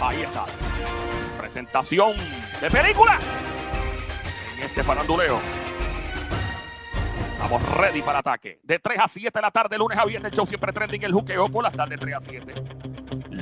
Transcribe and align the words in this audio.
Ahí 0.00 0.22
está. 0.22 0.44
Presentación 1.38 2.14
de 2.60 2.70
película 2.70 3.18
en 4.58 4.64
este 4.64 4.82
faranduleo. 4.82 5.40
Estamos 7.32 7.76
ready 7.76 8.02
para 8.02 8.18
ataque. 8.18 8.60
De 8.62 8.78
3 8.78 8.98
a 8.98 9.08
7 9.08 9.30
de 9.32 9.42
la 9.42 9.50
tarde, 9.50 9.78
lunes 9.78 9.96
a 9.96 10.04
viernes, 10.04 10.32
el 10.32 10.36
show 10.36 10.46
siempre 10.46 10.72
trending, 10.72 11.02
el 11.04 11.12
juqueo 11.12 11.48
por 11.48 11.62
las 11.62 11.72
tardes 11.72 11.98
3 11.98 12.16
a 12.16 12.20
7. 12.20 12.54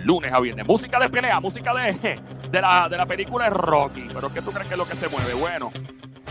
Lunes 0.04 0.32
a 0.32 0.40
viernes. 0.40 0.66
Música 0.66 0.98
de 0.98 1.08
pelea, 1.08 1.40
música 1.40 1.74
de, 1.74 2.20
de, 2.50 2.60
la, 2.60 2.88
de 2.88 2.96
la 2.96 3.06
película 3.06 3.44
de 3.44 3.50
Rocky. 3.50 4.08
Pero 4.12 4.32
¿qué 4.32 4.42
tú 4.42 4.50
crees 4.50 4.68
que 4.68 4.74
es 4.74 4.78
lo 4.78 4.88
que 4.88 4.96
se 4.96 5.08
mueve? 5.08 5.34
Bueno, 5.34 5.72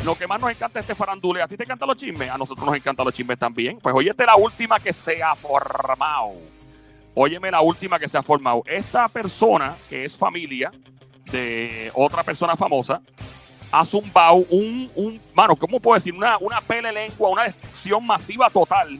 lo 0.03 0.15
que 0.15 0.27
más 0.27 0.39
nos 0.39 0.51
encanta 0.51 0.79
es 0.79 0.83
este 0.83 0.95
faranduleo. 0.95 1.43
¿A 1.43 1.47
ti 1.47 1.57
te 1.57 1.63
encantan 1.63 1.87
los 1.87 1.97
chismes? 1.97 2.29
A 2.29 2.37
nosotros 2.37 2.65
nos 2.65 2.75
encantan 2.75 3.05
los 3.05 3.13
chismes 3.13 3.37
también. 3.37 3.79
Pues 3.79 3.93
hoy 3.95 4.09
esta 4.09 4.23
es 4.23 4.27
la 4.27 4.35
última 4.35 4.79
que 4.79 4.93
se 4.93 5.21
ha 5.21 5.35
formado. 5.35 6.33
Óyeme 7.13 7.51
la 7.51 7.61
última 7.61 7.99
que 7.99 8.07
se 8.07 8.17
ha 8.17 8.23
formado. 8.23 8.63
Esta 8.65 9.07
persona, 9.07 9.75
que 9.89 10.05
es 10.05 10.17
familia 10.17 10.71
de 11.31 11.91
otra 11.93 12.23
persona 12.23 12.55
famosa, 12.55 13.01
ha 13.71 13.85
zumbado 13.85 14.35
un, 14.49 14.89
un 14.95 15.21
mano, 15.33 15.55
¿cómo 15.55 15.79
puedo 15.79 15.95
decir? 15.95 16.13
Una, 16.13 16.37
una 16.39 16.59
pele 16.61 16.91
lengua, 16.91 17.29
una 17.29 17.43
destrucción 17.43 18.05
masiva 18.05 18.49
total 18.49 18.99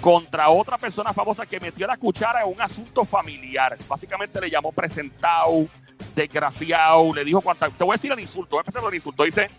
contra 0.00 0.48
otra 0.48 0.78
persona 0.78 1.12
famosa 1.12 1.46
que 1.46 1.60
metió 1.60 1.86
la 1.86 1.96
cuchara 1.96 2.42
en 2.42 2.52
un 2.52 2.60
asunto 2.60 3.04
familiar. 3.04 3.76
Básicamente 3.88 4.40
le 4.40 4.50
llamó 4.50 4.72
presentado, 4.72 5.66
desgraciado, 6.14 7.12
le 7.14 7.24
dijo 7.24 7.40
cuánta. 7.40 7.68
Te 7.68 7.84
voy 7.84 7.92
a 7.92 7.96
decir 7.96 8.12
el 8.12 8.20
insulto, 8.20 8.50
voy 8.52 8.58
a 8.58 8.62
empezar 8.62 8.82
con 8.82 8.90
el 8.90 8.96
insulto. 8.96 9.24
Dice, 9.24 9.50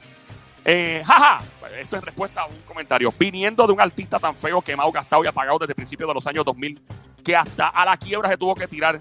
eh, 0.66 1.02
jaja, 1.06 1.44
esto 1.80 1.98
es 1.98 2.04
respuesta 2.04 2.42
a 2.42 2.46
un 2.46 2.58
comentario. 2.68 3.14
Viniendo 3.18 3.66
de 3.66 3.74
un 3.74 3.82
artista 3.82 4.20
tan 4.20 4.36
feo, 4.36 4.62
quemado, 4.62 4.92
gastado 4.92 5.24
y 5.24 5.28
apagado 5.28 5.60
desde 5.60 5.76
principios 5.76 6.08
de 6.08 6.14
los 6.14 6.26
años 6.28 6.44
2000, 6.46 6.82
que 7.24 7.36
hasta 7.36 7.68
a 7.68 7.86
la 7.86 7.98
quiebra 7.98 8.30
se 8.30 8.38
tuvo 8.38 8.56
que 8.56 8.68
tirar. 8.68 9.00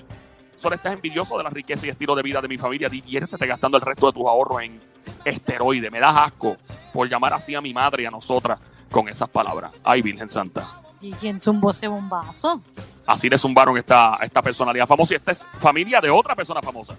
Solo 0.55 0.75
estás 0.75 0.93
envidioso 0.93 1.39
de 1.39 1.45
la 1.45 1.51
riqueza 1.51 1.87
y 1.87 1.91
estilo 1.91 2.15
de 2.15 2.23
vida 2.23 2.43
de 2.43 2.49
mi 2.49 2.59
familia. 2.59 2.91
Diviértete 2.91 3.47
gastando 3.47 3.79
el 3.79 3.83
resto 3.83 4.09
de 4.09 4.13
tus 4.13 4.27
ahorros 4.27 4.63
en 4.63 4.79
esteroides. 5.25 5.91
Me 5.91 6.01
das 6.01 6.15
asco 6.15 6.59
por 6.93 7.09
llamar 7.09 7.33
así 7.33 7.55
a 7.55 7.63
mi 7.63 7.73
madre 7.73 8.03
y 8.03 8.07
a 8.07 8.11
nosotras 8.11 8.61
con 8.91 9.09
esas 9.09 9.31
palabras. 9.31 9.73
Ay, 9.83 10.03
Virgen 10.03 10.29
Santa. 10.29 10.80
¿Y 11.01 11.13
quién 11.15 11.41
zumbó 11.41 11.71
ese 11.71 11.89
bombazo? 11.89 12.61
Así 13.07 13.29
le 13.29 13.39
zumbaron 13.39 13.77
esta, 13.79 14.19
esta 14.23 14.43
personalidad 14.43 14.87
famosa 14.87 15.15
y 15.15 15.17
esta 15.17 15.33
es 15.33 15.47
familia 15.59 16.01
de 16.01 16.11
otra 16.11 16.35
persona 16.37 16.61
famosa. 16.61 16.95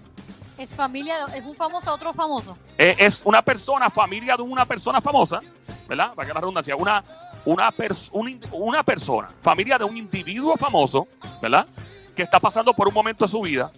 Es 0.58 0.76
familia, 0.76 1.26
de- 1.28 1.38
es 1.40 1.46
un 1.46 1.56
famoso, 1.56 1.94
otro 1.94 2.14
famoso. 2.14 2.58
Eh, 2.78 2.96
es 3.00 3.22
una 3.26 3.42
persona, 3.42 3.90
familia 3.90 4.36
de 4.36 4.44
una 4.44 4.66
persona 4.66 5.02
famosa, 5.02 5.40
¿verdad? 5.88 6.14
Para 6.14 6.28
que 6.28 6.34
la 6.34 6.40
redundancia, 6.40 6.76
una, 6.76 7.04
una, 7.46 7.72
pers- 7.72 8.10
un 8.12 8.40
una 8.52 8.84
persona, 8.84 9.30
familia 9.42 9.78
de 9.78 9.86
un 9.86 9.98
individuo 9.98 10.56
famoso, 10.58 11.08
¿verdad? 11.42 11.68
Que 12.16 12.24
está 12.24 12.40
pasando 12.40 12.74
por 12.74 12.88
un 12.88 12.94
momento 12.94 13.26
de 13.26 13.32
su 13.32 13.42
vida. 13.42 13.72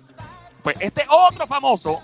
Pues 0.64 0.76
este 0.80 1.06
otro 1.10 1.46
famoso, 1.48 2.02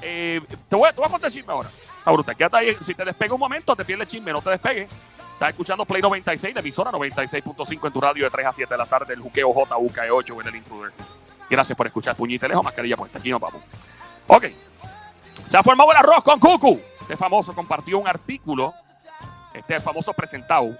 eh, 0.00 0.40
te, 0.68 0.76
voy, 0.76 0.88
a- 0.88 0.92
te 0.92 1.00
voy 1.00 1.06
a 1.06 1.10
contar 1.10 1.28
el 1.28 1.34
chisme 1.34 1.52
ahora. 1.52 1.68
Está 1.98 2.10
brutal. 2.10 2.36
Quédate 2.36 2.56
ahí. 2.56 2.76
Si 2.82 2.94
te 2.94 3.04
despega 3.04 3.34
un 3.34 3.40
momento, 3.40 3.74
te 3.76 3.84
pierde 3.84 4.02
el 4.04 4.08
chisme, 4.08 4.32
no 4.32 4.42
te 4.42 4.50
despegues. 4.50 4.88
Estás 5.42 5.54
escuchando 5.54 5.84
Play 5.84 6.00
96, 6.00 6.54
la 6.54 6.60
emisora 6.60 6.92
96.5 6.92 7.86
en 7.88 7.92
tu 7.92 8.00
radio 8.00 8.22
de 8.22 8.30
3 8.30 8.46
a 8.46 8.52
7 8.52 8.74
de 8.74 8.78
la 8.78 8.86
tarde, 8.86 9.14
el 9.14 9.20
juqueo 9.20 9.52
JUKE8 9.52 10.40
en 10.40 10.46
el 10.46 10.54
intruder. 10.54 10.92
Gracias 11.50 11.76
por 11.76 11.84
escuchar. 11.84 12.14
Puñita 12.14 12.46
lejos, 12.46 12.62
mascarilla 12.62 12.96
puesta. 12.96 13.18
Aquí 13.18 13.28
nos 13.28 13.40
vamos. 13.40 13.60
Ok. 14.28 14.44
Se 15.48 15.56
ha 15.56 15.64
formado 15.64 15.90
el 15.90 15.96
arroz 15.96 16.22
con 16.22 16.38
cucu. 16.38 16.80
Este 17.00 17.16
famoso 17.16 17.52
compartió 17.54 17.98
un 17.98 18.06
artículo, 18.06 18.72
este 19.52 19.80
famoso 19.80 20.12
presentado, 20.12 20.78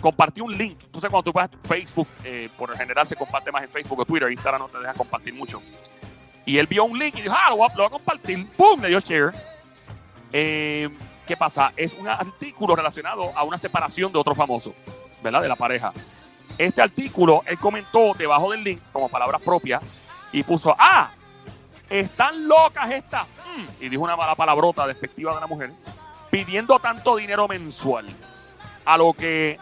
compartió 0.00 0.44
un 0.44 0.56
link. 0.56 0.78
Sabes, 0.94 1.10
cuando 1.10 1.24
tú 1.24 1.32
vas 1.34 1.50
a 1.52 1.68
Facebook, 1.68 2.08
eh, 2.24 2.48
por 2.56 2.70
lo 2.70 2.76
general 2.78 3.06
se 3.06 3.14
comparte 3.14 3.52
más 3.52 3.62
en 3.62 3.68
Facebook 3.68 4.00
o 4.00 4.06
Twitter, 4.06 4.32
Instagram 4.32 4.62
no 4.62 4.68
te 4.68 4.78
deja 4.78 4.94
compartir 4.94 5.34
mucho. 5.34 5.60
Y 6.46 6.56
él 6.56 6.66
vio 6.66 6.84
un 6.84 6.98
link 6.98 7.14
y 7.18 7.20
dijo, 7.20 7.34
ah, 7.38 7.50
lo 7.50 7.56
voy 7.56 7.68
a, 7.70 7.74
lo 7.74 7.76
voy 7.76 7.86
a 7.88 7.90
compartir. 7.90 8.48
¡Pum! 8.56 8.80
Le 8.80 8.88
dio 8.88 9.00
share. 9.00 9.32
Eh, 10.32 10.88
¿Qué 11.32 11.36
pasa? 11.38 11.72
Es 11.78 11.94
un 11.94 12.06
artículo 12.06 12.76
relacionado 12.76 13.32
a 13.34 13.42
una 13.42 13.56
separación 13.56 14.12
de 14.12 14.18
otro 14.18 14.34
famoso, 14.34 14.74
¿verdad? 15.22 15.40
De 15.40 15.48
la 15.48 15.56
pareja. 15.56 15.90
Este 16.58 16.82
artículo, 16.82 17.42
él 17.46 17.58
comentó 17.58 18.12
debajo 18.12 18.50
del 18.50 18.62
link, 18.62 18.82
como 18.92 19.08
palabras 19.08 19.40
propias, 19.40 19.82
y 20.30 20.42
puso, 20.42 20.76
ah, 20.78 21.10
están 21.88 22.46
locas 22.46 22.90
estas. 22.90 23.22
mm", 23.26 23.84
y 23.84 23.88
dijo 23.88 24.02
una 24.02 24.14
mala 24.14 24.34
palabrota 24.34 24.86
despectiva 24.86 25.34
de 25.34 25.40
la 25.40 25.46
mujer, 25.46 25.72
pidiendo 26.30 26.78
tanto 26.80 27.16
dinero 27.16 27.48
mensual. 27.48 28.10
A 28.84 28.98
lo 28.98 29.14
que 29.14 29.58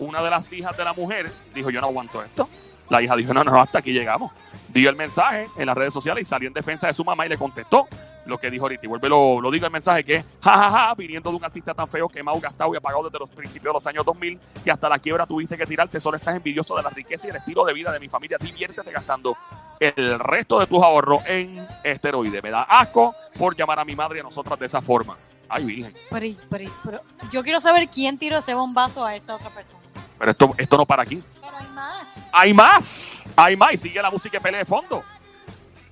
una 0.00 0.24
de 0.24 0.30
las 0.30 0.52
hijas 0.52 0.76
de 0.76 0.82
la 0.82 0.92
mujer 0.92 1.30
dijo, 1.54 1.70
yo 1.70 1.80
no 1.80 1.86
aguanto 1.86 2.20
esto. 2.20 2.48
La 2.88 3.00
hija 3.00 3.14
dijo, 3.14 3.32
no, 3.32 3.44
no, 3.44 3.60
hasta 3.60 3.78
aquí 3.78 3.92
llegamos. 3.92 4.32
Dio 4.70 4.90
el 4.90 4.96
mensaje 4.96 5.48
en 5.56 5.66
las 5.66 5.76
redes 5.76 5.94
sociales 5.94 6.22
y 6.22 6.24
salió 6.24 6.48
en 6.48 6.52
defensa 6.52 6.88
de 6.88 6.94
su 6.94 7.04
mamá 7.04 7.26
y 7.26 7.28
le 7.28 7.38
contestó 7.38 7.86
lo 8.26 8.38
que 8.38 8.50
dijo 8.50 8.64
ahorita. 8.64 8.86
Y 8.86 8.88
vuelve, 8.88 9.08
lo, 9.08 9.40
lo 9.40 9.50
digo 9.50 9.66
el 9.66 9.72
mensaje 9.72 10.04
que 10.04 10.16
es, 10.16 10.24
jajaja, 10.42 10.94
viniendo 10.94 11.30
de 11.30 11.36
un 11.36 11.44
artista 11.44 11.74
tan 11.74 11.88
feo, 11.88 12.08
quemado, 12.08 12.38
gastado 12.40 12.72
y 12.74 12.76
apagado 12.76 13.04
desde 13.04 13.18
los 13.18 13.30
principios 13.30 13.72
de 13.72 13.74
los 13.74 13.86
años 13.86 14.04
2000, 14.06 14.38
que 14.64 14.70
hasta 14.70 14.88
la 14.88 14.98
quiebra 14.98 15.26
tuviste 15.26 15.56
que 15.56 15.66
tirarte, 15.66 15.98
solo 16.00 16.16
estás 16.16 16.36
envidioso 16.36 16.76
de 16.76 16.82
la 16.82 16.90
riqueza 16.90 17.26
y 17.26 17.30
el 17.30 17.36
estilo 17.36 17.64
de 17.64 17.72
vida 17.72 17.92
de 17.92 18.00
mi 18.00 18.08
familia. 18.08 18.38
Diviértete 18.40 18.90
gastando 18.92 19.36
el 19.80 20.18
resto 20.20 20.60
de 20.60 20.66
tus 20.66 20.82
ahorros 20.82 21.22
en 21.26 21.66
esteroides. 21.82 22.42
Me 22.42 22.50
da 22.50 22.62
asco 22.62 23.14
por 23.36 23.56
llamar 23.56 23.80
a 23.80 23.84
mi 23.84 23.96
madre 23.96 24.18
y 24.18 24.20
a 24.20 24.24
nosotras 24.24 24.58
de 24.58 24.66
esa 24.66 24.80
forma. 24.80 25.16
Ay, 25.48 25.64
virgen. 25.64 25.92
Pero, 26.08 26.24
y- 26.26 26.38
pero, 26.48 26.64
y- 26.64 26.72
pero 26.84 27.00
yo 27.30 27.42
quiero 27.42 27.60
saber 27.60 27.88
quién 27.88 28.16
tiró 28.18 28.38
ese 28.38 28.54
bombazo 28.54 29.04
a 29.04 29.14
esta 29.16 29.34
otra 29.34 29.50
persona. 29.50 29.80
Pero 30.18 30.30
esto, 30.30 30.54
esto 30.56 30.76
no 30.76 30.86
para 30.86 31.02
aquí. 31.02 31.22
Pero 31.40 31.56
hay 31.56 31.66
más. 31.68 32.22
Hay 32.32 32.54
más, 32.54 33.02
hay 33.36 33.56
más. 33.56 33.72
Y 33.74 33.76
sigue 33.76 34.00
la 34.00 34.10
música 34.10 34.38
de 34.38 34.40
pelea 34.40 34.60
de 34.60 34.64
fondo. 34.64 35.02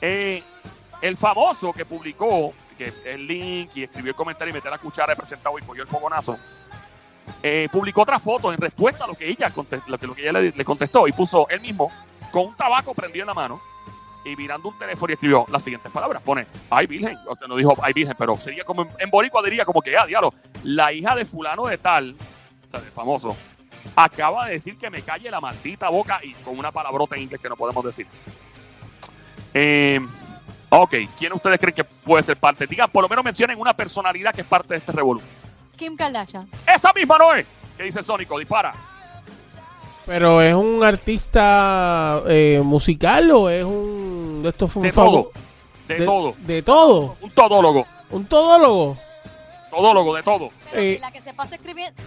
Eh, 0.01 0.43
el 1.01 1.17
famoso 1.17 1.73
que 1.73 1.85
publicó 1.85 2.53
que 2.77 2.93
el 3.05 3.27
link 3.27 3.71
y 3.75 3.85
escribió 3.85 4.11
el 4.11 4.17
comentario 4.17 4.51
y 4.51 4.55
metió 4.55 4.71
la 4.71 4.79
cuchara 4.79 5.13
de 5.13 5.17
presentado 5.17 5.59
y 5.59 5.63
cogió 5.63 5.83
el 5.83 5.89
fogonazo, 5.89 6.39
eh, 7.43 7.69
publicó 7.71 8.03
otra 8.03 8.19
foto 8.19 8.53
en 8.53 8.59
respuesta 8.59 9.05
a 9.05 9.07
lo 9.07 9.15
que 9.15 9.29
ella, 9.29 9.53
lo 9.55 9.99
que, 9.99 10.07
lo 10.07 10.15
que 10.15 10.23
ella 10.23 10.33
le, 10.33 10.53
le 10.53 10.65
contestó 10.65 11.07
y 11.07 11.13
puso 11.13 11.49
él 11.49 11.61
mismo 11.61 11.91
con 12.33 12.47
un 12.47 12.57
tabaco 12.57 12.95
prendido 12.95 13.25
en 13.25 13.29
la 13.29 13.35
mano 13.35 13.61
y 14.25 14.37
mirando 14.37 14.69
un 14.69 14.79
teléfono 14.79 15.11
y 15.11 15.15
escribió 15.15 15.47
las 15.51 15.63
siguientes 15.63 15.91
palabras. 15.93 16.23
Pone, 16.23 16.47
ay 16.71 16.87
virgen, 16.87 17.17
o 17.27 17.35
sea, 17.35 17.49
no 17.49 17.57
dijo 17.57 17.75
ay 17.83 17.93
virgen, 17.93 18.15
pero 18.19 18.37
sería 18.37 18.65
como 18.65 18.83
en, 18.83 18.91
en 18.99 19.11
boricua 19.11 19.43
diría 19.43 19.65
como 19.65 19.81
que, 19.81 19.97
ah, 19.97 20.07
diablo, 20.07 20.35
la 20.65 20.93
hija 20.93 21.15
de 21.15 21.25
fulano 21.25 21.67
de 21.67 21.79
tal, 21.79 22.17
o 22.67 22.71
sea, 22.71 22.81
del 22.81 22.91
famoso, 22.91 23.37
acaba 23.97 24.47
de 24.47 24.55
decir 24.55 24.77
que 24.77 24.91
me 24.91 25.03
calle 25.03 25.31
la 25.31 25.41
maldita 25.41 25.89
boca 25.89 26.21
y 26.23 26.33
con 26.35 26.59
una 26.59 26.73
palabrota 26.73 27.17
en 27.17 27.23
inglés 27.23 27.41
que 27.41 27.49
no 27.49 27.57
podemos 27.57 27.85
decir. 27.85 28.07
Eh, 29.55 30.01
ok, 30.71 30.95
¿quién 31.19 31.33
ustedes 31.33 31.59
creen 31.59 31.75
que 31.75 31.85
puede 31.85 32.23
ser 32.23 32.37
parte? 32.37 32.67
Digan, 32.67 32.91
por 32.91 33.03
lo 33.03 33.09
menos 33.09 33.25
mencionen 33.25 33.59
una 33.59 33.75
personalidad 33.75 34.35
que 34.35 34.41
es 34.43 34.47
parte 34.47 34.75
de 34.75 34.79
este 34.79 34.93
revolú. 34.93 35.21
Kim 35.77 35.97
Kardashian. 35.97 36.49
Esa 36.67 36.93
misma 36.93 37.19
no 37.19 37.35
es. 37.35 37.47
¿Qué 37.77 37.85
dice 37.85 38.03
Sónico? 38.03 38.39
Dispara. 38.39 38.75
Pero 40.07 40.41
es 40.43 40.55
un 40.55 40.83
artista 40.83 42.23
eh, 42.27 42.61
musical 42.65 43.31
o 43.31 43.49
es 43.49 43.65
un 43.65 44.41
de 44.43 44.49
estos 44.49 44.75
De 44.75 44.93
famosos- 44.93 44.95
todo. 44.95 45.33
De, 45.89 46.05
todo. 46.05 46.35
De 46.39 46.63
todo. 46.63 47.17
Un 47.21 47.31
todólogo. 47.31 47.87
Un 48.11 48.25
todólogo. 48.27 48.97
Todólogo, 49.71 50.15
de 50.17 50.23
todo. 50.23 50.51
Pero 50.71 50.83
Eh. 50.83 50.99
la 51.01 51.13
que 51.13 51.21
se 51.21 51.33
pasa 51.33 51.55
escribiendo. 51.55 52.01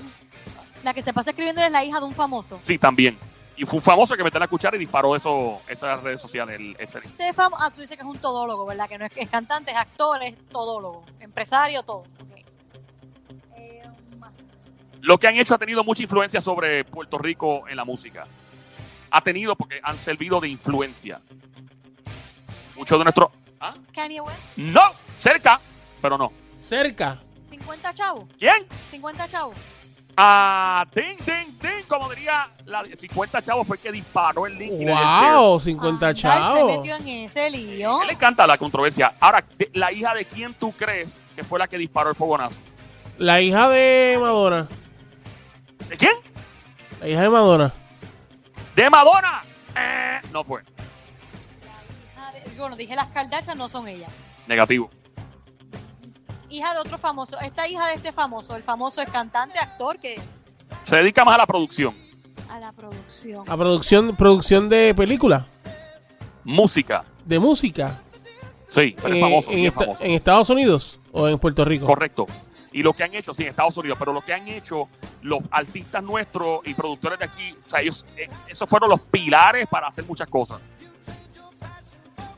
La 0.83 0.93
que 0.93 1.01
se 1.01 1.13
pasa 1.13 1.29
escribiendo 1.31 1.61
es 1.61 1.71
la 1.71 1.83
hija 1.83 1.99
de 1.99 2.05
un 2.05 2.13
famoso. 2.13 2.59
Sí, 2.63 2.77
también. 2.77 3.17
Y 3.55 3.65
fue 3.65 3.77
un 3.77 3.83
famoso 3.83 4.15
que 4.17 4.23
metió 4.23 4.39
la 4.39 4.47
cuchara 4.47 4.75
y 4.75 4.79
disparó 4.79 5.15
eso, 5.15 5.61
esas 5.67 6.01
redes 6.01 6.19
sociales. 6.21 6.55
El, 6.59 6.75
ese. 6.79 6.99
Este 6.99 7.33
famo- 7.33 7.55
ah, 7.59 7.69
tú 7.71 7.81
dices 7.81 7.95
que 7.95 8.01
es 8.03 8.09
un 8.09 8.17
todólogo, 8.17 8.65
¿verdad? 8.65 8.89
Que 8.89 8.97
no 8.97 9.05
es, 9.05 9.11
es 9.15 9.29
cantante, 9.29 9.71
es 9.71 9.77
actor, 9.77 10.23
es 10.23 10.35
todólogo. 10.49 11.05
Empresario, 11.19 11.83
todo. 11.83 12.03
Eh, 13.55 13.83
Lo 15.01 15.19
que 15.19 15.27
han 15.27 15.35
hecho 15.37 15.53
ha 15.53 15.57
tenido 15.59 15.83
mucha 15.83 16.01
influencia 16.03 16.41
sobre 16.41 16.83
Puerto 16.83 17.17
Rico 17.19 17.67
en 17.67 17.75
la 17.77 17.85
música. 17.85 18.25
Ha 19.11 19.21
tenido 19.21 19.55
porque 19.55 19.79
han 19.83 19.97
servido 19.99 20.39
de 20.41 20.49
influencia. 20.49 21.21
Muchos 22.75 22.97
de 22.97 23.03
nuestros... 23.03 23.31
¿Ah? 23.59 23.75
Kanye 23.93 24.19
West, 24.19 24.39
No, 24.57 24.81
cerca, 25.15 25.59
pero 26.01 26.17
no. 26.17 26.33
Cerca. 26.59 27.21
50 27.47 27.93
chavos. 27.93 28.25
¿Quién? 28.39 28.65
50 28.89 29.27
chavos. 29.27 29.55
Ah, 30.17 30.85
ding, 30.93 31.17
ding, 31.25 31.57
ding, 31.61 31.72
como 31.87 32.09
diría 32.09 32.49
la 32.65 32.83
de 32.83 32.95
50 32.97 33.41
chavos 33.41 33.67
fue 33.67 33.77
el 33.77 33.81
que 33.81 33.91
disparó 33.91 34.45
el 34.47 34.57
link. 34.57 34.73
Wow, 34.87 35.59
50 35.59 35.87
Anda, 35.95 36.09
él 36.09 36.15
se 36.15 36.21
chavos. 36.21 36.77
metió 36.77 36.95
en 36.95 37.07
ese 37.07 37.49
lío. 37.49 37.97
A 37.99 38.01
él 38.01 38.07
le 38.07 38.13
encanta 38.13 38.45
la 38.47 38.57
controversia. 38.57 39.13
Ahora, 39.19 39.43
de- 39.57 39.69
la 39.73 39.91
hija 39.91 40.13
de 40.13 40.25
quién 40.25 40.53
tú 40.53 40.71
crees 40.71 41.21
que 41.35 41.43
fue 41.43 41.59
la 41.59 41.67
que 41.67 41.77
disparó 41.77 42.09
el 42.09 42.15
fogonazo? 42.15 42.57
La 43.17 43.41
hija 43.41 43.69
de 43.69 44.17
Madonna. 44.19 44.67
¿De 45.89 45.97
quién? 45.97 46.13
La 46.99 47.07
hija 47.07 47.21
de 47.21 47.29
Madonna. 47.29 47.73
¡De 48.75 48.89
Madonna! 48.89 49.43
Eh, 49.75 50.19
no 50.31 50.43
fue. 50.43 50.63
La 50.63 52.31
hija 52.31 52.31
de- 52.49 52.57
bueno, 52.59 52.75
dije 52.75 52.95
las 52.95 53.07
Kardashian 53.07 53.57
no 53.57 53.69
son 53.69 53.87
ellas. 53.87 54.09
Negativo. 54.47 54.89
hija 56.49 56.71
de 56.73 56.79
otro 56.81 56.99
famoso. 56.99 57.39
Esta 57.39 57.67
hija 57.67 57.87
de 57.87 57.95
este 57.95 58.11
famoso, 58.11 58.55
el 58.55 58.61
famoso 58.61 59.01
es 59.01 59.09
cantante, 59.09 59.57
actor, 59.57 59.97
que 59.99 60.21
Se 60.83 60.95
dedica 60.97 61.23
más 61.25 61.35
a 61.35 61.37
la 61.39 61.47
producción. 61.47 61.95
a 62.49 62.59
la 62.59 62.71
producción. 62.71 63.43
A 63.49 63.55
producción, 63.57 64.15
producción 64.15 64.69
de 64.69 64.93
película, 64.95 65.47
Música. 66.43 67.03
de 67.25 67.39
música. 67.39 67.99
Sí, 68.69 68.95
pero 69.01 69.13
es 69.13 69.19
eh, 69.19 69.21
famoso, 69.21 69.51
en, 69.51 69.59
esta- 69.65 69.79
famoso. 69.81 70.03
en 70.03 70.11
Estados 70.11 70.49
Unidos 70.49 70.99
o 71.11 71.27
en 71.27 71.37
Puerto 71.39 71.63
Rico. 71.63 71.85
Correcto. 71.85 72.25
Y 72.71 72.81
lo 72.81 72.93
que 72.93 73.03
han 73.03 73.13
hecho, 73.13 73.33
sí, 73.35 73.43
en 73.43 73.49
Estados 73.49 73.77
Unidos, 73.77 73.97
pero 73.99 74.11
lo 74.13 74.21
que 74.21 74.33
han 74.33 74.47
hecho 74.47 74.89
los 75.21 75.41
artistas 75.51 76.01
nuestros 76.03 76.61
y 76.65 76.73
productores 76.73 77.19
de 77.19 77.25
aquí, 77.25 77.55
o 77.63 77.67
sea, 77.67 77.81
ellos, 77.81 78.05
eh, 78.17 78.27
esos 78.47 78.67
fueron 78.67 78.89
los 78.89 78.99
pilares 78.99 79.67
para 79.67 79.87
hacer 79.87 80.03
muchas 80.05 80.27
cosas. 80.27 80.59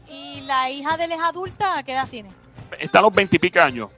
Y 0.09 0.41
la 0.41 0.69
hija 0.69 0.97
de 0.97 1.05
él 1.05 1.13
es 1.13 1.21
adulta, 1.21 1.81
¿qué 1.83 1.93
edad 1.93 2.07
tiene? 2.09 2.29
Están 2.79 3.03
los 3.03 3.13
veintipico 3.13 3.59
años. 3.61 3.89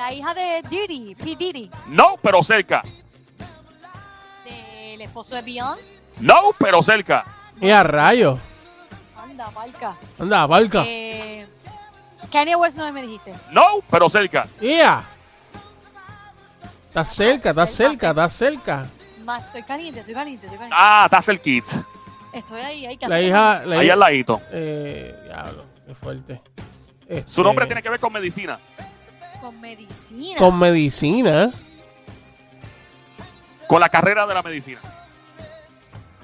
La 0.00 0.14
hija 0.14 0.32
de 0.32 0.62
Diddy, 0.66 1.14
P. 1.14 1.36
Diddy, 1.36 1.70
No, 1.88 2.16
pero 2.22 2.42
cerca. 2.42 2.82
del 4.46 4.98
esposo 5.02 5.34
de 5.34 5.42
Beyoncé. 5.42 6.00
No, 6.20 6.36
pero 6.58 6.82
cerca. 6.82 7.22
Y 7.60 7.68
a 7.68 7.82
rayos. 7.82 8.38
Anda, 9.14 9.50
palca. 9.50 9.96
Anda, 10.18 10.46
barca. 10.46 10.84
Eh, 10.86 11.46
Kanye 12.32 12.56
West 12.56 12.78
no 12.78 12.90
me 12.92 13.02
dijiste. 13.02 13.34
No, 13.50 13.80
pero 13.90 14.08
cerca. 14.08 14.46
¡Ea! 14.58 15.04
Está 16.88 17.04
cerca, 17.04 17.50
está 17.50 17.66
Cerca, 17.66 17.90
cerca, 17.92 18.08
está 18.10 18.30
cerca. 18.30 18.86
Más, 19.22 19.44
estoy 19.44 19.62
caliente, 19.64 20.00
estoy 20.00 20.14
caliente, 20.14 20.46
estoy 20.46 20.58
caliente. 20.58 20.76
Ah, 20.80 21.02
está 21.04 21.20
cerquita. 21.20 21.84
Estoy 22.32 22.60
ahí, 22.62 22.86
hay 22.86 22.96
que 22.96 23.06
La 23.06 23.16
hacer- 23.16 23.28
hija, 23.28 23.62
la 23.66 23.78
Ahí 23.78 23.84
hija- 23.84 23.92
al 23.92 24.00
ladito. 24.00 24.40
eh, 24.50 25.14
diablo, 25.26 25.66
qué 25.86 25.94
fuerte. 25.94 26.40
Este, 27.06 27.30
Su 27.30 27.42
nombre 27.42 27.66
tiene 27.66 27.82
que 27.82 27.90
ver 27.90 28.00
con 28.00 28.12
medicina. 28.14 28.58
Con 29.50 29.60
medicina. 29.60 30.38
con 30.38 30.58
medicina. 30.58 31.50
Con 33.66 33.80
la 33.80 33.88
carrera 33.88 34.26
de 34.26 34.34
la 34.34 34.42
medicina. 34.42 34.80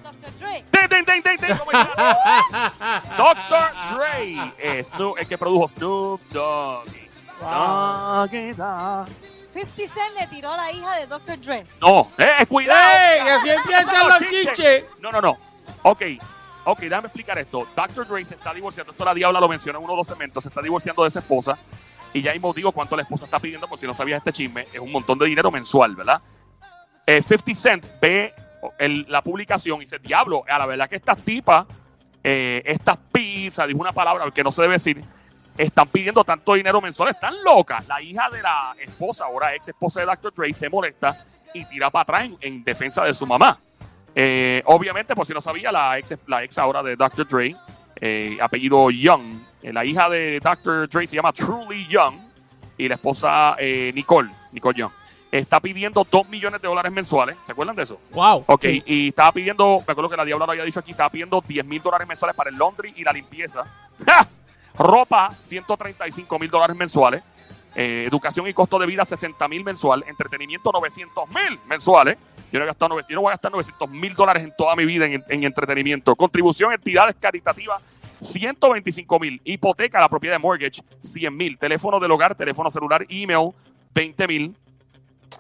Dr. 0.03 0.33
Dre. 0.39 0.65
Dr. 3.17 3.73
Dre. 3.97 4.53
Es 4.59 4.93
Snoop- 4.93 5.19
el 5.19 5.27
que 5.27 5.39
produjo 5.39 5.69
Snoop 5.69 6.21
Dogg. 6.31 6.87
Wow. 7.41 8.27
Doggy 8.29 8.53
Dogg. 8.53 9.09
50 9.53 9.77
Cent 9.89 10.21
le 10.21 10.27
tiró 10.29 10.53
a 10.53 10.57
la 10.57 10.71
hija 10.73 10.97
de 10.97 11.07
Dr. 11.07 11.41
Dre. 11.41 11.67
No, 11.81 12.11
eh, 12.19 12.45
cuidado. 12.47 12.81
¡Ey! 12.81 13.25
Que 13.25 13.31
así 13.31 13.51
empiezan 13.51 14.09
los 14.09 14.19
chiches. 14.29 14.85
No, 15.01 15.11
no, 15.13 15.21
no. 15.21 15.39
Ok, 15.83 16.03
ok, 16.65 16.81
déjame 16.81 17.07
explicar 17.07 17.39
esto. 17.39 17.67
Dr. 17.75 18.07
Dre 18.07 18.25
se 18.25 18.35
está 18.35 18.53
divorciando. 18.53 18.93
Esto 18.93 19.05
la 19.05 19.15
Diabla 19.15 19.41
lo 19.41 19.49
menciona 19.49 19.79
en 19.79 19.85
uno 19.85 19.95
de 19.95 19.99
los 19.99 20.07
segmentos. 20.07 20.43
Se 20.45 20.49
está 20.51 20.61
divorciando 20.63 21.05
de 21.05 21.11
su 21.11 21.19
esposa. 21.19 21.57
Y 22.17 22.23
ya 22.23 22.33
mismo 22.33 22.51
digo 22.55 22.73
cuánto 22.73 22.97
la 22.97 23.03
esposa 23.03 23.27
está 23.27 23.39
pidiendo, 23.39 23.69
por 23.69 23.79
si 23.79 23.87
no 23.87 23.93
sabías 23.93 24.21
este 24.21 24.33
chisme. 24.33 24.63
Es 24.73 24.79
un 24.79 24.91
montón 24.91 25.19
de 25.19 25.27
dinero 25.27 25.51
mensual, 25.51 25.95
¿verdad? 25.95 26.23
Eh, 27.05 27.23
50 27.23 27.55
Cent 27.55 27.87
ve 28.01 28.33
la 29.07 29.21
publicación 29.21 29.77
y 29.77 29.81
dice, 29.81 29.99
diablo, 29.99 30.43
a 30.49 30.59
la 30.59 30.65
verdad 30.65 30.89
que 30.89 30.97
estas 30.97 31.19
tipas, 31.19 31.67
eh, 32.25 32.63
estas 32.65 32.97
pizzas, 33.13 33.69
dijo 33.69 33.79
una 33.79 33.93
palabra 33.93 34.31
que 34.31 34.43
no 34.43 34.51
se 34.51 34.63
debe 34.63 34.77
decir, 34.77 35.05
están 35.59 35.89
pidiendo 35.89 36.25
tanto 36.25 36.55
dinero 36.55 36.81
mensual, 36.81 37.11
están 37.11 37.35
locas. 37.45 37.87
La 37.87 38.01
hija 38.01 38.31
de 38.31 38.41
la 38.41 38.75
esposa, 38.81 39.27
ahora 39.27 39.55
ex 39.55 39.69
esposa 39.69 40.01
de 40.01 40.07
Dr. 40.07 40.33
Dre, 40.33 40.55
se 40.55 40.71
molesta 40.71 41.23
y 41.53 41.67
tira 41.67 41.91
para 41.91 42.03
atrás 42.05 42.25
en, 42.25 42.39
en 42.41 42.65
defensa 42.65 43.05
de 43.05 43.13
su 43.13 43.27
mamá. 43.27 43.61
Eh, 44.15 44.63
obviamente, 44.65 45.15
por 45.15 45.27
si 45.27 45.35
no 45.35 45.43
sabía, 45.43 45.71
la 45.71 45.99
ex, 45.99 46.17
la 46.27 46.43
ex 46.43 46.57
ahora 46.57 46.83
de 46.83 46.97
Dr. 46.97 47.29
Dre, 47.29 47.55
eh, 48.01 48.37
apellido 48.41 48.91
Young, 48.91 49.41
eh, 49.63 49.73
la 49.73 49.85
hija 49.85 50.09
de 50.11 50.39
Dr. 50.41 50.89
Dre 50.89 51.09
se 51.09 51.17
llama 51.17 51.33
Truly 51.33 51.87
Young 51.89 52.15
y 52.77 52.89
la 52.89 52.97
esposa 52.97 53.57
eh, 53.59 53.91
Nicole, 53.95 54.31
Nicole 54.53 54.79
Young, 54.79 54.91
está 55.33 55.61
pidiendo 55.61 56.07
2 56.09 56.29
millones 56.29 56.61
de 56.61 56.69
dólares 56.69 56.93
mensuales. 56.93 57.37
¿Se 57.47 57.53
acuerdan 57.53 57.75
de 57.75 57.85
eso? 57.85 57.99
Wow. 58.13 58.45
Ok, 58.47 58.65
y 58.85 59.09
estaba 59.09 59.33
pidiendo, 59.33 59.83
me 59.87 59.93
acuerdo 59.93 60.11
que 60.11 60.17
la 60.17 60.25
Diabla 60.25 60.47
lo 60.47 60.53
había 60.53 60.65
dicho 60.65 60.81
aquí, 60.81 60.91
estaba 60.91 61.11
pidiendo 61.11 61.43
10 61.47 61.65
mil 61.65 61.81
dólares 61.81 62.07
mensuales 62.07 62.37
para 62.37 62.51
el 62.51 62.57
laundry 62.57 62.93
y 62.97 63.05
la 63.05 63.13
limpieza. 63.13 63.65
¡Ja! 64.05 64.29
Ropa, 64.79 65.33
135 65.43 66.39
mil 66.39 66.51
dólares 66.51 66.77
mensuales. 66.77 67.23
Educación 67.79 68.47
y 68.49 68.55
costo 68.55 68.79
de 68.79 68.87
vida, 68.87 69.05
60 69.05 69.49
mil 69.49 69.63
mensual. 69.63 70.03
Entretenimiento, 70.07 70.71
900 70.73 71.29
mil 71.29 71.61
mensuales. 71.67 72.17
Yo 72.57 72.61
no, 72.61 72.65
he 72.65 72.69
gastado 72.69 72.89
900 72.91 73.09
yo 73.11 73.15
no 73.17 73.21
voy 73.23 73.31
a 73.31 73.35
gastar 73.35 73.53
900 73.53 73.91
mil 73.91 74.15
dólares 74.15 74.43
en 74.43 74.53
toda 74.57 74.75
mi 74.75 74.85
vida 74.85 75.07
en, 75.07 75.23
en 75.29 75.45
entretenimiento. 75.45 76.17
Contribución 76.17 76.73
entidades 76.73 77.15
caritativas, 77.21 77.83
125 78.19 79.21
mil. 79.21 79.41
Hipoteca, 79.45 80.01
la 80.01 80.09
propiedad 80.09 80.35
de 80.37 80.39
mortgage, 80.39 80.83
100 81.01 81.37
mil. 81.37 81.59
Teléfono 81.59 82.01
del 82.01 82.11
hogar, 82.11 82.35
teléfono 82.35 82.71
celular, 82.71 83.05
email, 83.09 83.51
20 83.95 84.27
mil. 84.29 84.57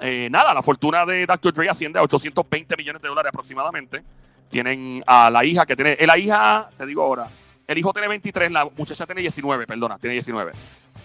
Eh, 0.01 0.29
nada, 0.31 0.53
la 0.53 0.63
fortuna 0.63 1.07
de 1.07 1.25
Dr. 1.27 1.53
Dre 1.55 1.71
asciende 1.71 1.99
a 1.99 2.03
820 2.03 2.77
millones 2.77 3.01
de 3.01 3.09
dólares 3.09 3.31
aproximadamente. 3.31 4.03
Tienen 4.51 5.03
a 5.07 5.31
la 5.31 5.45
hija 5.45 5.65
que 5.67 5.75
tiene. 5.75 5.97
eh, 5.99 6.07
La 6.07 6.19
hija, 6.19 6.69
te 6.77 6.87
digo 6.87 7.03
ahora, 7.03 7.29
el 7.67 7.79
hijo 7.79 7.93
tiene 7.93 8.09
23, 8.09 8.53
la 8.53 8.69
muchacha 8.77 9.07
tiene 9.07 9.23
19, 9.23 9.67
perdona, 9.67 9.99
tiene 9.99 10.15
19. 10.15 10.53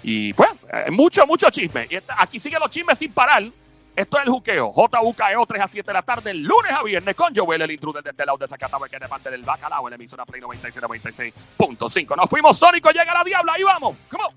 Y 0.04 0.34
pues, 0.34 0.50
eh, 0.72 0.92
mucho, 0.92 1.26
mucho 1.26 1.50
chisme. 1.50 1.88
Y 1.90 1.98
aquí 2.18 2.40
siguen 2.40 2.60
los 2.60 2.70
chismes 2.70 3.00
sin 3.00 3.12
parar. 3.14 3.44
Esto 3.96 4.18
es 4.18 4.24
el 4.24 4.30
juqueo. 4.30 4.72
JUKEO 4.72 5.46
3 5.46 5.62
a 5.62 5.68
7 5.68 5.88
de 5.88 5.94
la 5.94 6.02
tarde, 6.02 6.34
lunes 6.34 6.72
a 6.72 6.84
viernes, 6.84 7.16
con 7.16 7.36
Joel, 7.36 7.62
el 7.62 7.72
intruder 7.72 8.04
de 8.04 8.12
este 8.12 8.26
lado 8.26 8.38
de 8.38 8.48
Zacatau, 8.48 8.82
que 8.90 8.96
es 8.96 9.02
de 9.02 9.10
parte 9.10 9.30
del 9.30 9.44
bacalao, 9.44 9.88
en 9.88 9.92
la 9.92 9.96
emisora 9.96 10.26
Play 10.26 10.42
96, 10.42 10.84
96.5. 10.84 12.16
Nos 12.16 12.30
fuimos, 12.30 12.58
Sónico, 12.58 12.90
llega 12.92 13.14
la 13.14 13.24
diabla, 13.24 13.54
ahí 13.54 13.64
vamos. 13.64 13.98
Come 14.10 14.24
on. 14.24 14.34